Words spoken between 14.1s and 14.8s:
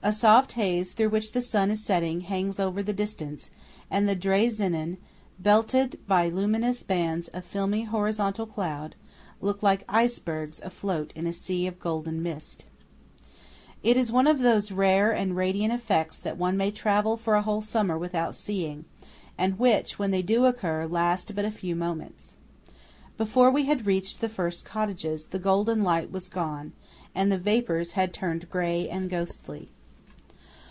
one of those